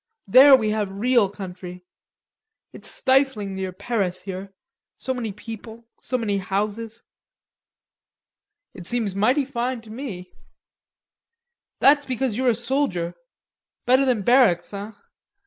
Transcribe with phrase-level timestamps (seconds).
[0.25, 1.85] There we have real country.
[2.73, 4.51] It's stifling near Paris here,
[4.97, 7.03] so many people, so many houses."
[8.73, 10.33] "It seems mighty fine to me."
[11.81, 13.13] "That's because you're a soldier,
[13.85, 14.95] better than barracks, hein?